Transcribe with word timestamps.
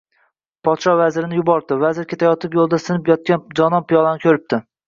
Podsho 0.67 0.93
vazirini 1.01 1.37
yuboribdi, 1.41 1.77
vazir 1.85 2.09
ketayotib 2.13 2.57
yo‘lda 2.61 2.81
sinib 2.87 3.15
yotgan 3.15 3.47
jonon 3.61 3.89
piyolani 3.93 4.27
ko‘ribdi 4.29 4.65